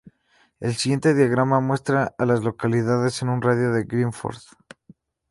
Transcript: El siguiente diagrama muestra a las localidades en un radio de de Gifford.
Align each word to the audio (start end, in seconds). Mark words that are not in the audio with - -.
El 0.59 0.73
siguiente 0.73 1.13
diagrama 1.13 1.59
muestra 1.59 2.15
a 2.17 2.25
las 2.25 2.41
localidades 2.43 3.21
en 3.21 3.29
un 3.29 3.39
radio 3.43 3.71
de 3.71 3.83
de 3.85 4.05
Gifford. 4.07 4.41